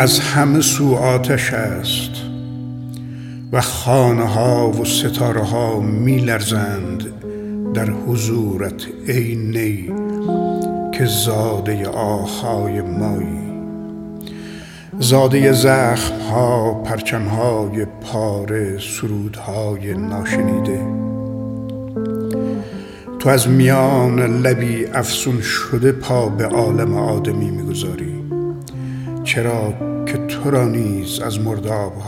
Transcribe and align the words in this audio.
از 0.00 0.20
همه 0.20 0.60
سو 0.60 0.94
آتش 0.94 1.52
است 1.52 2.10
و 3.52 3.60
خانه 3.60 4.24
ها 4.24 4.70
و 4.70 4.84
ستاره 4.84 5.42
ها 5.42 5.80
می 5.80 6.18
لرزند 6.18 7.04
در 7.74 7.90
حضورت 7.90 8.86
ای 9.06 9.34
نی 9.36 9.92
که 10.92 11.06
زاده 11.06 11.88
آهای 11.88 12.80
مایی. 12.80 13.48
زاده 14.98 15.52
زخم 15.52 16.18
ها 16.30 16.74
پرچم 16.74 17.24
های 17.24 17.84
پاره 17.84 18.78
سرودهای 18.78 19.94
ناشنیده. 19.94 20.80
تو 23.18 23.28
از 23.28 23.48
میان 23.48 24.20
لبی 24.20 24.86
افسون 24.86 25.40
شده 25.40 25.92
پا 25.92 26.28
به 26.28 26.46
عالم 26.46 26.94
آدمی 26.94 27.50
می‌گذاری. 27.50 28.14
چرا 29.24 29.87
تو 30.44 30.50
را 30.50 30.68
نیز 30.68 31.20
از 31.20 31.38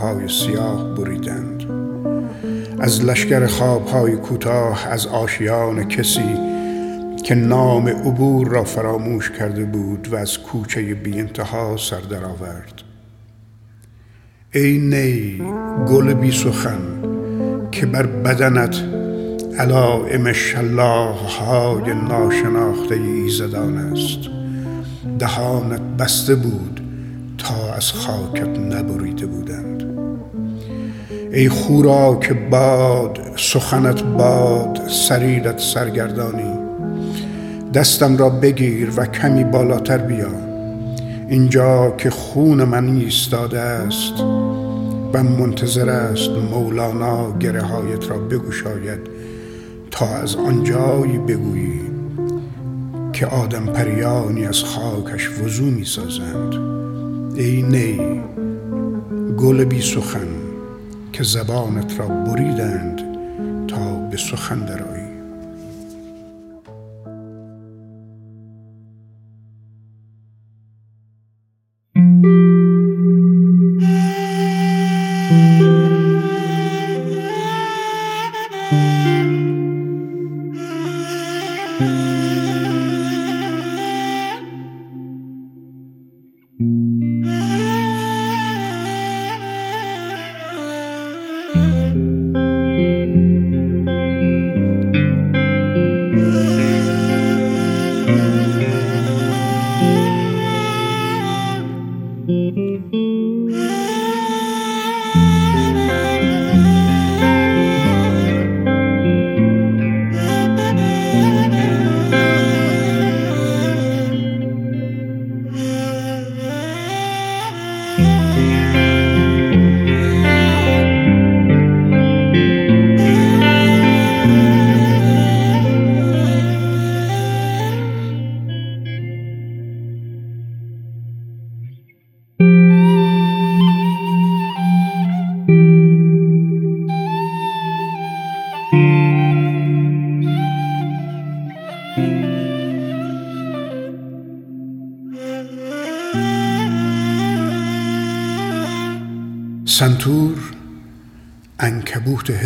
های 0.01 0.27
سیاه 0.27 0.95
بریدند؟ 0.95 1.63
از 2.79 3.05
لشکر 3.05 3.47
خوابهای 3.47 4.15
کوتاه 4.15 4.87
از 4.87 5.07
آشیان 5.07 5.87
کسی 5.87 6.35
که 7.23 7.35
نام 7.35 7.87
عبور 7.87 8.47
را 8.47 8.63
فراموش 8.63 9.31
کرده 9.31 9.65
بود 9.65 10.07
و 10.11 10.15
از 10.15 10.37
کوچه 10.37 10.93
بی 10.93 11.19
انتها 11.19 11.77
سر 11.77 11.99
درآورد. 11.99 12.81
ای 14.53 14.77
نی 14.77 15.41
گل 15.87 16.13
بی 16.13 16.31
سخن 16.31 16.79
که 17.71 17.85
بر 17.85 18.05
بدنت 18.05 18.75
علائم 19.59 20.33
شلاق 20.33 21.17
های 21.17 21.93
ناشناخته 21.93 22.95
ایزدان 22.95 23.77
است. 23.77 24.19
دهانت 25.19 25.81
بسته 25.81 26.35
بود 26.35 26.80
از 27.81 27.91
خاکت 27.91 28.59
نبریده 28.59 29.25
بودند. 29.25 29.83
ای 31.33 31.49
خورا 31.49 32.15
که 32.15 32.33
باد 32.33 33.19
سخنت 33.37 34.03
باد 34.03 34.87
سریرت 34.87 35.59
سرگردانی. 35.59 36.59
دستم 37.73 38.17
را 38.17 38.29
بگیر 38.29 38.91
و 38.97 39.05
کمی 39.05 39.43
بالاتر 39.43 39.97
بیا. 39.97 40.27
اینجا 41.29 41.91
که 41.97 42.09
خون 42.09 42.63
من 42.63 42.87
ایستاده 42.97 43.59
است 43.59 44.19
و 45.13 45.23
منتظر 45.23 45.89
است 45.89 46.29
مولانا 46.51 47.37
گره 47.37 47.61
هایت 47.61 48.09
را 48.09 48.17
بگشاید 48.17 48.99
تا 49.91 50.05
از 50.05 50.35
آنجایی 50.35 51.17
بگویی 51.17 51.81
که 53.13 53.25
آدم 53.25 53.65
پریانی 53.65 54.45
از 54.45 54.63
خاکش 54.63 55.29
وضو 55.29 55.65
می 55.65 55.85
سازند 55.85 56.70
ای 57.35 57.61
نی 57.61 58.21
گل 59.37 59.65
بی 59.65 59.81
سخن 59.81 60.27
که 61.13 61.23
زبانت 61.23 61.99
را 61.99 62.07
بریدند 62.07 63.01
تا 63.67 63.95
به 64.11 64.17
سخن 64.17 64.59
درآیی 64.65 65.00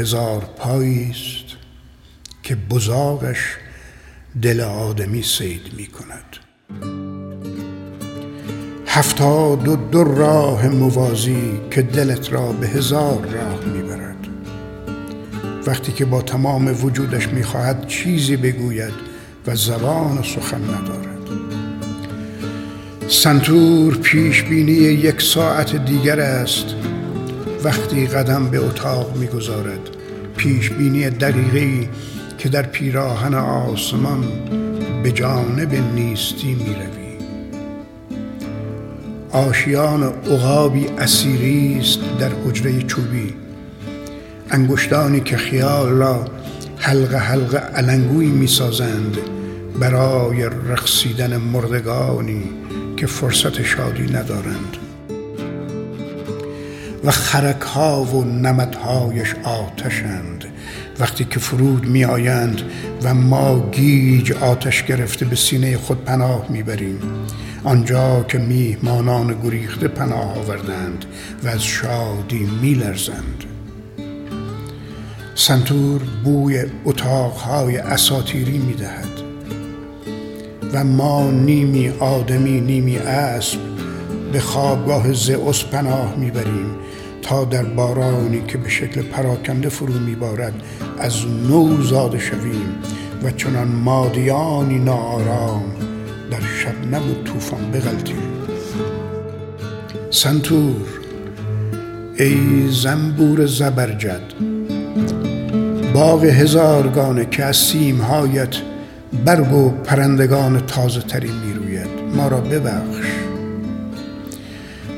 هزار 0.05 0.49
پایی 0.57 1.09
است 1.11 1.55
که 2.43 2.55
بزاقش 2.55 3.37
دل 4.41 4.61
آدمی 4.61 5.23
سید 5.23 5.61
می 5.77 5.87
کند. 5.87 6.37
هفتاد 8.87 9.67
و 9.67 9.75
دو 9.75 10.03
راه 10.03 10.67
موازی 10.67 11.59
که 11.71 11.81
دلت 11.81 12.33
را 12.33 12.51
به 12.51 12.67
هزار 12.67 13.25
راه 13.25 13.65
می‌برد 13.65 14.27
وقتی 15.67 15.91
که 15.91 16.05
با 16.05 16.21
تمام 16.21 16.85
وجودش 16.85 17.27
می‌خواهد 17.27 17.87
چیزی 17.87 18.37
بگوید 18.37 18.93
و 19.47 19.55
زبان 19.55 20.23
سخن 20.23 20.63
ندارد. 20.63 21.29
سنتور 23.07 23.97
پیش 23.97 24.43
بینی 24.43 24.71
یک 24.71 25.21
ساعت 25.21 25.85
دیگر 25.85 26.19
است. 26.19 26.65
وقتی 27.63 28.07
قدم 28.07 28.49
به 28.49 28.57
اتاق 28.57 29.17
می‌گذارد 29.17 29.94
پیش 30.37 30.69
بینی 30.69 31.09
دقیقی 31.09 31.89
که 32.37 32.49
در 32.49 32.61
پیراهن 32.61 33.33
آسمان 33.33 34.23
به 35.03 35.11
جانب 35.11 35.73
نیستی 35.95 36.53
می‌روی 36.53 37.05
آشیان 39.31 40.03
عقابی 40.03 40.85
اسیری 40.97 41.77
است 41.79 41.99
در 42.19 42.31
حجره 42.45 42.81
چوبی. 42.81 43.33
انگشتانی 44.49 45.19
که 45.19 45.37
خیال 45.37 45.89
را 45.89 46.25
حلقه 46.77 47.17
حلقه 47.17 47.57
علنگوی 47.57 48.27
می‌سازند 48.27 49.17
برای 49.79 50.43
رقصیدن 50.43 51.37
مردگانی 51.37 52.43
که 52.97 53.07
فرصت 53.07 53.63
شادی 53.63 54.03
ندارند. 54.03 54.77
و 57.05 57.11
خرک 57.11 57.61
ها 57.61 58.03
و 58.03 58.23
نمدهایش 58.23 59.35
آتشند. 59.43 60.45
وقتی 60.99 61.25
که 61.25 61.39
فرود 61.39 61.85
می 61.85 62.05
آیند 62.05 62.61
و 63.03 63.13
ما 63.13 63.69
گیج 63.71 64.31
آتش 64.31 64.83
گرفته 64.83 65.25
به 65.25 65.35
سینه 65.35 65.77
خود 65.77 66.05
پناه 66.05 66.45
می 66.49 66.63
بریم 66.63 66.99
آنجا 67.63 68.25
که 68.27 68.37
میهمانان 68.37 69.41
گریخته 69.43 69.87
پناه 69.87 70.37
آوردند 70.37 71.05
و 71.43 71.47
از 71.47 71.63
شادی 71.63 72.49
می 72.61 72.73
لرزند 72.73 73.43
سنتور 75.35 76.01
بوی 76.23 76.63
اتاقهای 76.85 77.77
اساتیری 77.77 78.57
می 78.57 78.73
دهد 78.73 79.25
و 80.73 80.83
ما 80.83 81.31
نیمی 81.31 81.89
آدمی 81.89 82.61
نیمی 82.61 82.97
اسب 82.97 83.59
به 84.33 84.39
خوابگاه 84.39 85.13
زئوس 85.13 85.63
پناه 85.63 86.15
می‌بریم. 86.15 86.84
تا 87.25 87.45
در 87.45 87.63
بارانی 87.63 88.41
که 88.47 88.57
به 88.57 88.69
شکل 88.69 89.01
پراکنده 89.01 89.69
فرو 89.69 89.99
میبارد 89.99 90.53
از 90.99 91.25
نو 91.49 91.81
زاده 91.81 92.19
شویم 92.19 92.75
و 93.23 93.31
چنان 93.31 93.67
مادیانی 93.67 94.79
ناآرام 94.79 95.63
در 96.31 96.39
شبنم 96.41 97.11
و 97.11 97.23
طوفان 97.23 97.71
بغلطیم 97.71 98.23
سنتور 100.09 100.75
ای 102.17 102.67
زنبور 102.69 103.45
زبرجد 103.45 104.21
باغ 105.93 106.23
هزارگانه 106.23 107.25
که 107.25 107.43
از 107.43 107.57
سیمهایت 107.57 108.55
برگ 109.25 109.53
و 109.53 109.69
پرندگان 109.69 110.59
تازه 110.59 111.01
تری 111.01 111.31
می 111.31 111.53
روید 111.53 111.89
ما 112.15 112.27
را 112.27 112.41
ببخش. 112.41 113.24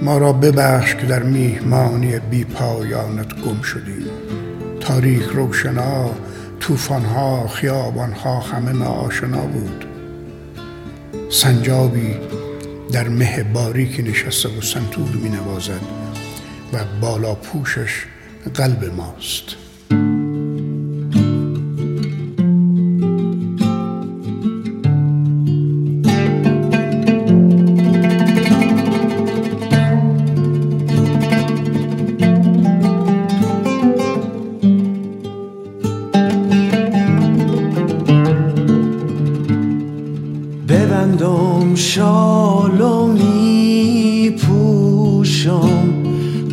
ما 0.02 0.18
را 0.18 0.34
ببخش 0.34 0.96
که 0.96 1.06
در 1.06 1.24
میهمانی 1.24 2.20
بی 2.20 2.44
پایانت 2.44 3.34
گم 3.42 3.62
شدیم. 3.62 4.06
تاریخ 4.80 5.36
روشنا 5.36 6.10
طوفانها 6.60 7.48
خیابانها 7.48 8.40
همه 8.40 8.86
آشنا 8.86 9.42
بود. 9.42 9.86
سنجابی 11.30 12.16
در 12.92 13.10
مه 13.10 13.44
باریکی 13.44 14.04
نشسته 14.04 14.50
و 14.50 14.62
سنتور 14.62 15.10
می 15.10 15.30
نوازد 15.30 15.82
و 16.74 16.78
بالا 17.02 17.36
پوشش 17.36 18.06
قلب 18.56 18.86
ماست. 18.86 19.67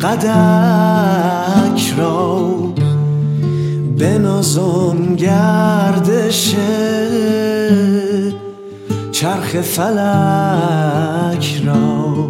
قدک 0.05 1.93
را 1.97 2.49
بنازم 3.99 5.15
گردش 5.15 6.55
چرخ 9.11 9.61
فلک 9.61 10.01
را 11.65 12.29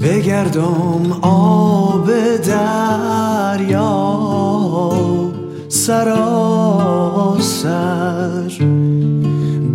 بگردم 0.00 1.12
آب 1.22 2.10
دریا 2.36 4.08
سراسر. 5.68 7.08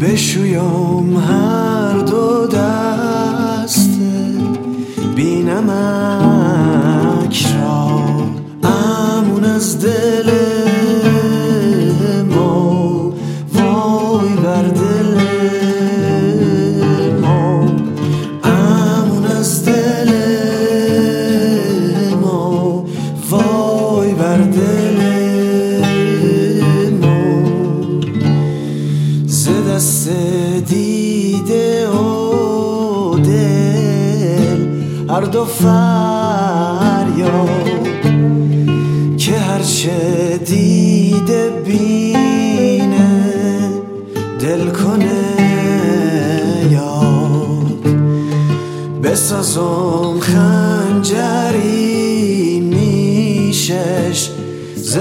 بشویم 0.01 1.17
هر 1.17 1.97
دو 1.97 2.47
دست. 2.47 3.99
بینمک 5.15 6.32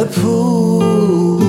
پولاد. 0.04 1.42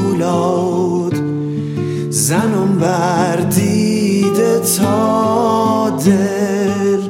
زنم 2.09 2.77
بر 2.81 3.35
دیده 3.35 4.59
تا 4.77 5.89
دل 5.89 7.01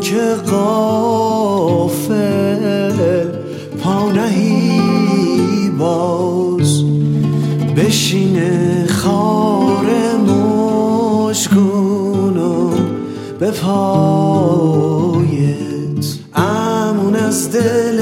که 0.00 0.34
قافل 0.50 2.16
پا 3.82 4.12
نهی 4.12 5.70
باز 5.78 6.84
بشینه 7.76 8.86
خار 8.86 9.86
مشکونو 11.28 12.70
به 13.38 13.50
پایت 13.50 14.86
امون 16.34 17.16
از 17.16 17.50
دل 17.52 17.95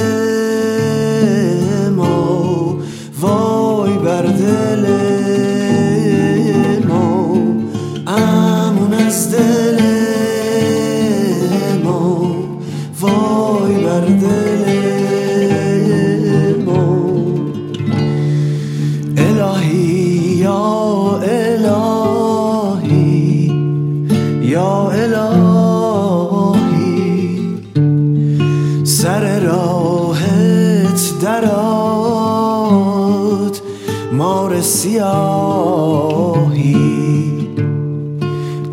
سیاهی. 34.85 36.65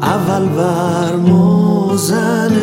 اول 0.01 0.46
بر 0.46 1.15
موزن 1.15 2.53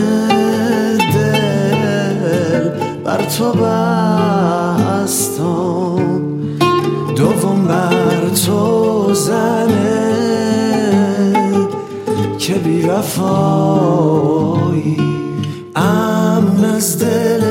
دل 1.15 2.69
بر 3.05 3.25
تو 3.25 3.53
بستم 3.53 4.89
دوم 7.17 7.65
بر 7.69 8.29
تو 8.47 9.15
زنه 9.15 10.15
که 12.39 12.55
بی 12.55 12.83
وفایی. 12.83 14.19
امن 15.77 16.65
از 16.65 16.99
دل 16.99 17.48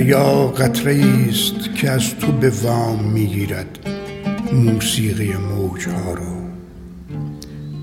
دریا 0.00 0.46
قطره 0.46 1.04
است 1.28 1.74
که 1.74 1.90
از 1.90 2.16
تو 2.16 2.32
به 2.32 2.50
وام 2.50 3.04
می‌گیرد 3.04 3.78
موسیقی 4.52 5.32
موجها 5.32 6.14
را. 6.14 6.36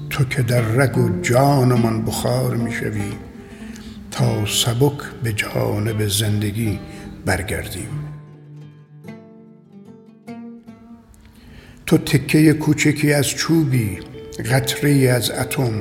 تو 0.09 0.23
که 0.23 0.41
در 0.41 0.61
رگ 0.61 0.97
و 0.97 1.21
جانمان 1.21 2.05
بخار 2.05 2.55
می‌شوی 2.55 3.11
تا 4.11 4.45
سبک 4.45 4.97
به 5.23 5.33
جانب 5.33 6.07
زندگی 6.07 6.79
برگردیم. 7.25 7.89
تو 11.85 11.97
تکه 11.97 12.53
کوچکی 12.53 13.13
از 13.13 13.27
چوبی 13.27 13.99
قطره 14.51 14.91
از 14.91 15.31
اتم 15.31 15.71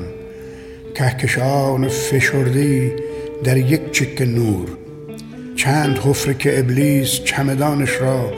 کهکشان 0.95 1.89
فشرده 1.89 2.97
در 3.45 3.57
یک 3.57 3.93
چکه 3.93 4.25
نور. 4.27 4.86
چند 5.57 5.99
حفره 5.99 6.35
که 6.35 6.59
ابلیس 6.59 7.21
چمدانش 7.25 8.01
را 8.01 8.33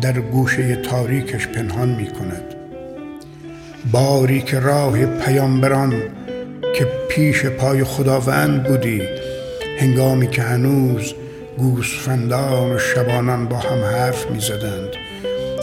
در 0.00 0.12
گوشه 0.12 0.76
تاریکش 0.76 1.48
پنهان 1.48 1.88
می 1.88 2.06
کند 2.06 2.54
باری 3.92 4.42
که 4.42 4.60
راه 4.60 5.06
پیامبران 5.06 5.94
که 6.74 6.86
پیش 7.08 7.46
پای 7.46 7.84
خداوند 7.84 8.62
بودی 8.62 9.02
هنگامی 9.78 10.28
که 10.28 10.42
هنوز 10.42 11.14
گوسفندان 11.58 12.72
و 12.72 12.78
شبانان 12.78 13.48
با 13.48 13.56
هم 13.56 13.84
حرف 13.84 14.30
می 14.30 14.40
زدند 14.40 14.88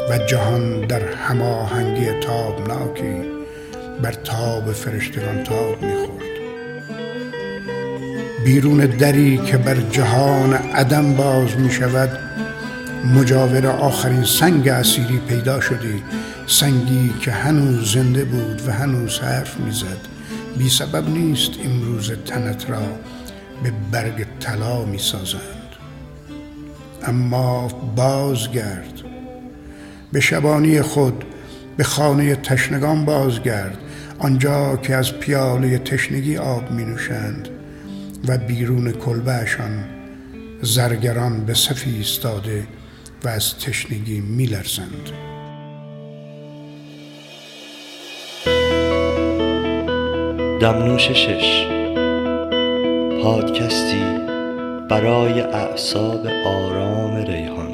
و 0.09 0.17
جهان 0.17 0.81
در 0.81 1.01
هماهنگی 1.01 2.19
تابناکی 2.21 3.15
بر 4.01 4.11
تاب 4.11 4.71
فرشتگان 4.71 5.43
تاب 5.43 5.81
می‌خورد. 5.81 6.20
بیرون 8.45 8.77
دری 8.77 9.37
که 9.37 9.57
بر 9.57 9.75
جهان 9.75 10.53
عدم 10.53 11.13
باز 11.13 11.55
می 11.55 11.71
شود 11.71 12.09
مجاور 13.15 13.67
آخرین 13.67 14.23
سنگ 14.23 14.67
اسیری 14.67 15.21
پیدا 15.27 15.61
شدی 15.61 16.03
سنگی 16.47 17.13
که 17.21 17.31
هنوز 17.31 17.93
زنده 17.93 18.25
بود 18.25 18.61
و 18.67 18.71
هنوز 18.71 19.19
حرف 19.19 19.59
می‌زد 19.59 19.97
بی 20.57 20.69
سبب 20.69 21.09
نیست 21.09 21.51
امروز 21.65 22.11
تنت 22.25 22.69
را 22.69 22.81
به 23.63 23.73
برگ 23.91 24.25
طلا 24.39 24.85
می 24.85 24.97
سازند. 24.97 25.41
اما 27.03 27.67
بازگرد 27.95 28.93
به 30.11 30.19
شبانی 30.19 30.81
خود 30.81 31.23
به 31.77 31.83
خانه 31.83 32.35
تشنگان 32.35 33.05
بازگرد 33.05 33.77
آنجا 34.19 34.77
که 34.77 34.95
از 34.95 35.13
پیاله 35.13 35.77
تشنگی 35.77 36.37
آب 36.37 36.71
می 36.71 36.85
نوشند. 36.85 37.49
و 38.27 38.37
بیرون 38.37 38.91
کلبهشان 38.91 39.83
زرگران 40.61 41.45
به 41.45 41.53
صفی 41.53 41.89
ایستاده 41.89 42.67
و 43.23 43.27
از 43.27 43.57
تشنگی 43.57 44.21
می 44.21 44.45
لرزند. 44.45 45.09
دمنوش 50.61 51.11
شش 51.11 51.65
پادکستی 53.23 54.03
برای 54.89 55.41
اعصاب 55.41 56.27
آرام 56.45 57.15
ریحان 57.15 57.70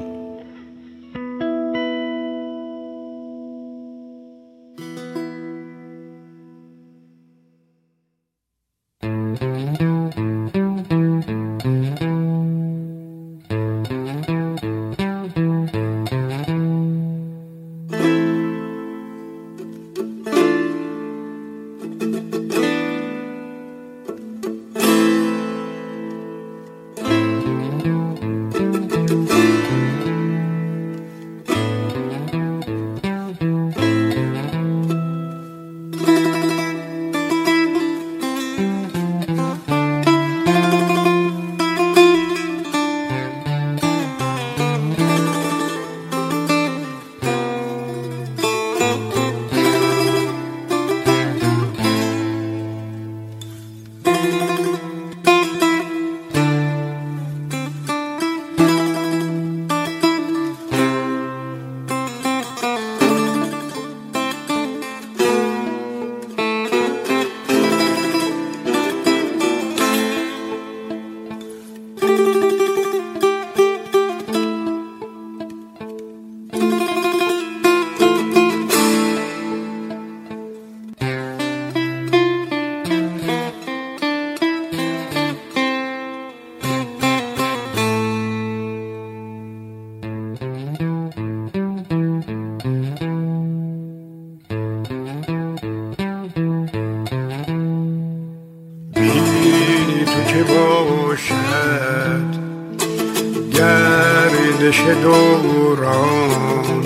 گردش 104.87 105.01
دوران. 105.01 106.83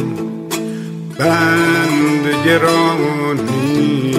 بند 1.18 2.46
گرانی. 2.46 4.12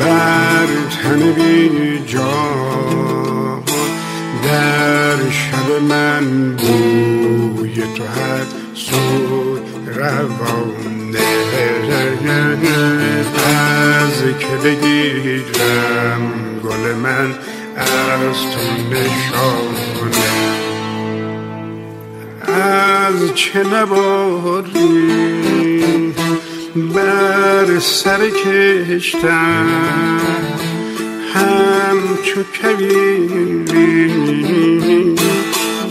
بر 0.00 0.66
تن 1.02 1.32
بی 1.32 2.02
جان. 2.06 3.62
در 4.44 5.30
شب 5.30 5.82
من 5.88 6.56
بوی 6.56 7.74
تو 7.74 8.04
هر 8.04 8.46
سوی 8.74 9.60
روانه. 9.86 11.18
از 13.46 14.38
که 14.38 14.68
بگیرم 14.68 16.32
گل 16.64 16.94
من 16.94 17.34
از 17.76 18.36
تو 18.52 18.60
نشانه. 18.90 20.59
از 23.10 23.34
چه 23.34 23.64
نباری 23.64 24.72
بر 26.94 27.78
سر 27.78 28.30
کشتن 28.30 29.66
همچو 31.34 32.42
کویری 32.62 34.10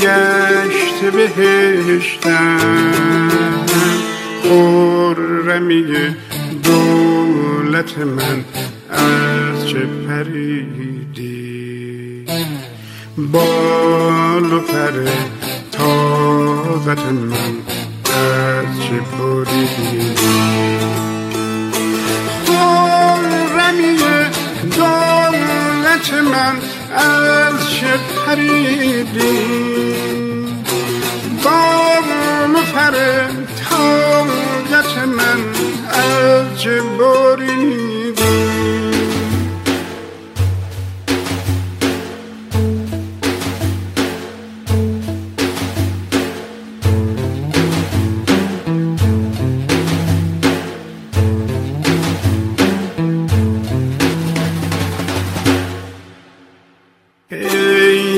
گشت 0.02 1.12
بهشتن. 1.36 2.60
خرمی 4.44 5.84
دولت 6.64 7.98
من 7.98 8.46
از 8.90 9.68
چه 9.68 9.80
پریدی؟ 10.08 11.40
بال 13.18 14.54
و 14.54 14.60
پره 14.60 15.38
طاقت 15.80 17.06
من 17.06 17.56
از 18.06 18.84
چه 18.84 19.02
بریدی 19.18 20.50
خرمی 23.70 23.98
دولت 24.78 26.14
من 26.14 26.56
از 26.96 27.72
چه 27.72 28.00
پریدی؟ 28.26 29.40
بال 31.44 32.10
و 32.54 32.62
پر 32.74 32.92
طاقت 33.70 34.98
من 35.08 35.40
از 35.90 36.62
چه 36.62 36.82
بریدی؟ 36.82 37.79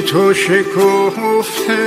تو 0.01 0.33
شکفته 0.33 1.77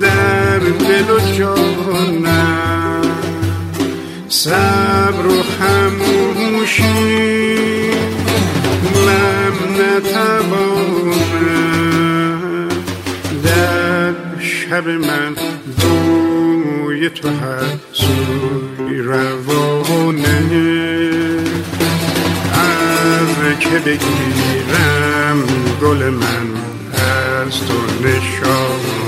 در 0.00 0.58
دل 0.58 1.10
و 1.10 1.20
جانم 1.38 3.02
صبر 4.28 5.26
و 5.26 5.42
خموشی 5.42 6.40
من 9.06 9.52
نتوانم. 9.96 11.18
در 13.44 14.14
شب 14.40 14.88
من 14.88 15.36
دوی 15.80 17.10
تو 17.10 17.28
هر 17.28 17.78
سوی 17.92 18.98
روانه. 18.98 20.40
که 23.60 23.78
بگیرم 23.78 25.59
گل 25.80 26.10
من 26.10 26.48
از 26.94 27.60
تو 27.66 28.06
نشانه 28.06 28.99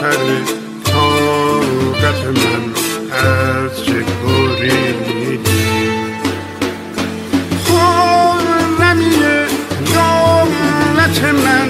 پر 0.00 0.26
طاقت 0.84 2.24
من 2.24 2.62
از 3.12 3.84
چه 3.84 3.92
بریدی 4.22 5.78
خرمی 7.64 9.16
دولت 9.94 11.24
من 11.24 11.68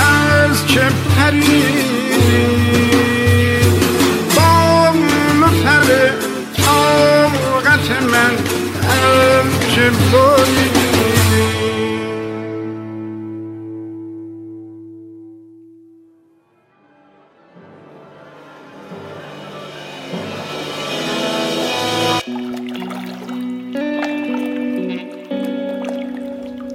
از 0.00 0.66
چه 0.66 0.82
پریدی 1.16 2.44
بام 4.36 4.98
پر 5.40 6.10
طاقت 6.64 7.90
من 7.90 8.34
از 8.88 9.74
چه 9.74 9.90
بریدی 9.90 10.73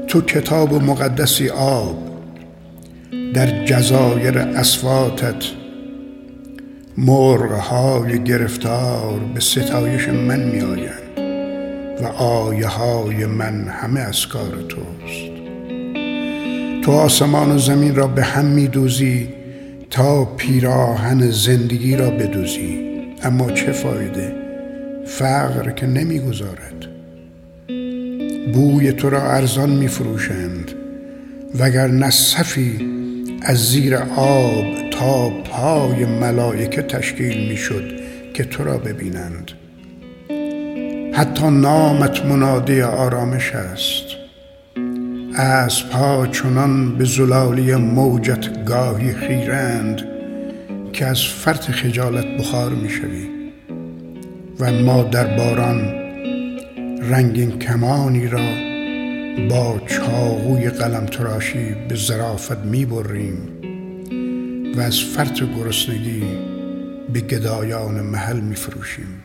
تو 0.09 0.21
کتاب 0.21 0.73
مقدسی 0.73 1.49
آب 1.49 1.97
در 3.33 3.65
جزایر 3.65 4.37
اسواتت 4.39 5.45
مرغهای 6.97 8.23
گرفتار 8.23 9.19
به 9.33 9.39
ستایش 9.39 10.07
من 10.07 10.39
می 10.39 10.61
آیند 10.61 11.19
و 12.01 12.05
آیه 12.23 12.67
های 12.67 13.25
من 13.25 13.67
همه 13.67 13.99
از 13.99 14.27
کار 14.27 14.65
توست. 14.69 15.31
تو 16.83 16.91
آسمان 16.91 17.51
و 17.51 17.57
زمین 17.57 17.95
را 17.95 18.07
به 18.07 18.23
هم 18.23 18.45
می 18.45 18.67
دوزی 18.67 19.29
تا 19.89 20.25
پیراهن 20.25 21.31
زندگی 21.31 21.95
را 21.95 22.09
بدوزی. 22.09 22.89
اما 23.23 23.51
چه 23.51 23.71
فایده؟ 23.71 24.35
فقر 25.05 25.71
که 25.71 25.87
نمی‌گذارد. 25.87 26.98
بوی 28.53 28.91
تو 28.91 29.09
را 29.09 29.31
ارزان 29.31 29.69
می 29.69 29.87
فروشند 29.87 30.71
وگر 31.59 31.87
نصفی 31.87 32.89
از 33.41 33.57
زیر 33.57 33.95
آب 34.15 34.65
تا 34.91 35.29
پای 35.29 36.05
ملائکه 36.05 36.81
تشکیل 36.81 37.49
می 37.49 37.57
شد 37.57 37.83
که 38.33 38.43
تو 38.43 38.63
را 38.63 38.77
ببینند. 38.77 39.51
حتی 41.13 41.49
نامت 41.49 42.25
منادی 42.25 42.81
آرامش 42.81 43.51
است. 43.55 44.05
از 45.35 45.89
پا 45.89 46.27
چنان 46.27 46.97
به 46.97 47.05
زلالی 47.05 47.75
موجت 47.75 48.65
گاهی 48.65 49.13
خیرند 49.13 50.01
که 50.93 51.05
از 51.05 51.23
فرط 51.23 51.71
خجالت 51.71 52.25
بخار 52.25 52.69
می 52.69 52.89
شوی 52.89 53.27
و 54.59 54.71
ما 54.71 55.03
در 55.03 55.37
باران 55.37 56.08
رنگین 57.09 57.59
کمانی 57.59 58.27
را 58.27 58.49
با 59.49 59.79
چاقوی 59.87 60.69
قلم 60.69 61.05
تراشی 61.05 61.75
به 61.87 61.95
ظرافت 61.95 62.57
می 62.57 62.85
بریم 62.85 63.37
و 64.75 64.81
از 64.81 64.99
فرط 64.99 65.43
گرسنگی 65.57 66.23
به 67.13 67.19
گدایان 67.19 68.01
محل 68.01 68.39
می 68.39 68.55
فروشیم. 68.55 69.23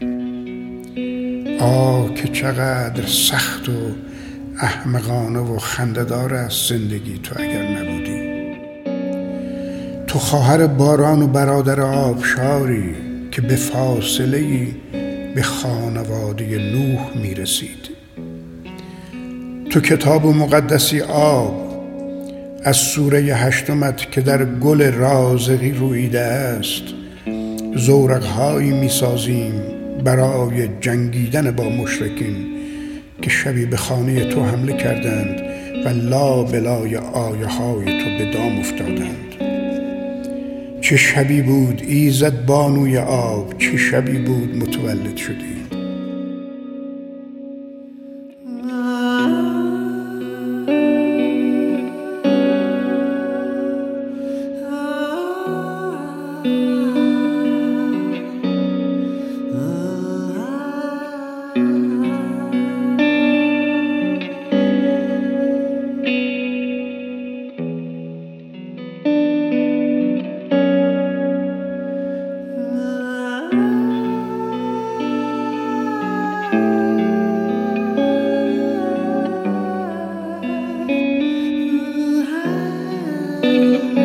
آه 1.61 2.15
که 2.15 2.29
چقدر 2.29 3.07
سخت 3.07 3.69
و 3.69 3.73
احمقانه 4.61 5.39
و 5.39 5.59
خنددار 5.59 6.35
است 6.35 6.69
زندگی 6.69 7.19
تو 7.23 7.35
اگر 7.39 7.63
نبودی. 7.63 8.35
تو 10.07 10.19
خواهر 10.19 10.67
باران 10.67 11.23
و 11.23 11.27
برادر 11.27 11.81
آبشاری 11.81 12.95
که 13.31 13.41
به 13.41 13.57
فاصله 13.57 14.39
ای 14.39 14.75
به 15.35 15.43
خانواده 15.43 16.59
نوح 16.59 17.17
می 17.23 17.35
رسید 17.35 17.91
تو 19.71 19.81
کتاب 19.81 20.27
مقدسی 20.27 21.01
آب 21.01 21.65
از 22.65 22.77
سوره 22.77 23.19
هشتمت 23.19 24.11
که 24.11 24.21
در 24.21 24.45
گل 24.45 24.83
رازقی 24.83 25.73
رویده 25.73 26.21
است 26.21 26.83
زورقهایی 27.77 28.71
می 28.71 28.89
سازیم 28.89 29.53
برای 30.05 30.69
جنگیدن 30.81 31.51
با 31.51 31.69
مشرکین 31.69 32.37
که 33.23 33.31
شبی 33.31 33.67
به 33.67 33.77
خانه 33.77 34.25
تو 34.25 34.45
حمله 34.45 34.77
کردند 34.77 35.41
و 35.87 35.89
لا 35.89 36.43
بلای 36.43 36.97
آیه 36.97 37.47
های 37.47 37.85
تو 37.85 38.19
به 38.19 38.31
دام 38.33 38.59
افتادند. 38.59 39.44
چه 40.85 40.97
شبی 40.97 41.43
بود 41.43 41.83
ایزد 41.89 42.47
بانوی 42.47 42.99
آب 42.99 43.59
چه 43.59 43.77
شبی 43.77 44.19
بود 44.19 44.57
متولد 44.57 45.17
شدی 45.17 45.74
Música 83.45 84.04